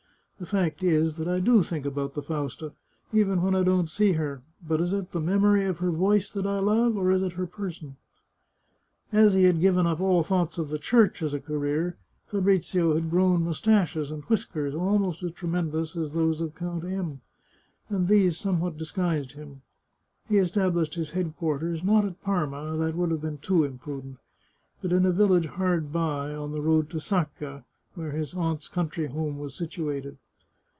The 0.39 0.47
fact 0.47 0.81
is 0.81 1.17
that 1.17 1.27
I 1.27 1.39
do 1.39 1.61
think 1.61 1.85
about 1.85 2.15
Fausta, 2.15 2.73
even 3.13 3.43
when 3.43 3.53
I 3.53 3.61
don't 3.61 3.87
see 3.87 4.13
her; 4.13 4.41
but 4.67 4.81
is 4.81 4.91
it 4.91 5.11
the 5.11 5.19
memory 5.21 5.65
of 5.65 5.77
her 5.77 5.91
voice 5.91 6.31
that 6.31 6.47
I 6.47 6.57
love, 6.57 6.97
or 6.97 7.11
is 7.11 7.21
it 7.21 7.33
her 7.33 7.45
person?" 7.45 7.95
As 9.11 9.35
he 9.35 9.43
had 9.43 9.61
given 9.61 9.85
up 9.85 9.99
all 9.99 10.23
thoughts 10.23 10.57
of 10.57 10.69
the 10.69 10.79
Church 10.79 11.21
as 11.21 11.35
a 11.35 11.39
career, 11.39 11.95
Fabrizio 12.25 12.95
had 12.95 13.11
grown 13.11 13.43
moustaches 13.43 14.09
and 14.09 14.23
whiskers 14.23 14.73
almost 14.73 15.21
as 15.21 15.33
tremendous 15.33 15.95
as 15.95 16.13
those 16.13 16.41
of 16.41 16.55
Count 16.55 16.85
M, 16.85 17.21
and 17.87 18.07
these 18.07 18.35
some 18.35 18.59
what 18.61 18.77
disguised 18.79 19.33
him. 19.33 19.61
He 20.27 20.39
established 20.39 20.95
his 20.95 21.11
headquarters, 21.11 21.83
not 21.83 22.03
at 22.03 22.19
Parma— 22.23 22.75
that 22.77 22.95
would 22.95 23.11
have 23.11 23.21
been 23.21 23.37
too 23.37 23.63
imprudent— 23.63 24.17
but 24.81 24.91
in 24.91 25.05
a 25.05 25.11
village 25.11 25.45
hard 25.45 25.93
by, 25.93 26.33
on 26.33 26.51
the 26.51 26.61
road 26.61 26.89
to 26.89 26.97
Sacca, 26.99 27.63
where 27.93 28.13
his 28.13 28.33
aunt's 28.33 28.67
country 28.67 29.05
house 29.05 29.37
was 29.37 29.53
situated. 29.53 30.17